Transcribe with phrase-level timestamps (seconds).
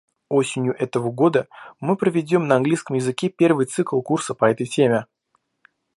[0.29, 1.47] Осенью этого года
[1.79, 5.05] мы проведем на английском языке первый цикл курса по этой теме.